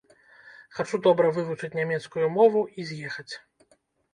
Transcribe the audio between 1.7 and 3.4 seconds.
нямецкую мову і з'ехаць.